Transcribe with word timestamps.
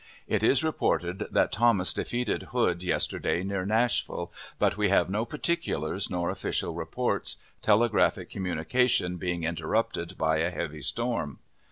It 0.27 0.41
is 0.41 0.63
reported 0.63 1.27
that 1.29 1.51
Thomas 1.51 1.93
defeated 1.93 2.41
Hood 2.53 2.81
yesterday, 2.81 3.43
near 3.43 3.67
Nashville, 3.67 4.31
but 4.57 4.75
we 4.75 4.89
have 4.89 5.11
no 5.11 5.25
particulars 5.25 6.09
nor 6.09 6.31
official 6.31 6.73
reports, 6.73 7.37
telegraphic 7.61 8.31
communication 8.31 9.17
being 9.17 9.43
interrupted 9.43 10.17
by 10.17 10.37
a 10.37 10.49
heavy 10.49 10.81
storm. 10.81 11.37